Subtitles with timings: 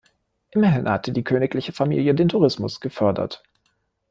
[0.49, 3.43] Immerhin hatte die königliche Familie den Tourismus gefördert.